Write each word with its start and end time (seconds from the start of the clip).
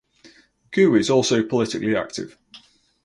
Gu 0.71 0.95
is 0.95 1.11
also 1.11 1.43
politically 1.43 1.95
active. 1.95 2.35